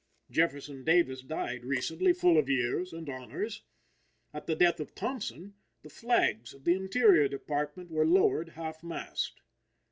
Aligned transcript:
Jefferson 0.31 0.83
Davis 0.83 1.21
died 1.21 1.63
recently 1.63 2.11
full 2.11 2.39
of 2.39 2.49
years 2.49 2.91
and 2.91 3.07
honors. 3.07 3.61
At 4.33 4.47
the 4.47 4.55
death 4.55 4.79
of 4.79 4.95
Thompson, 4.95 5.53
the 5.83 5.91
flags 5.91 6.55
of 6.55 6.63
the 6.63 6.73
Interior 6.73 7.27
Department 7.27 7.91
were 7.91 8.03
lowered 8.07 8.49
half 8.49 8.81
mast. 8.83 9.41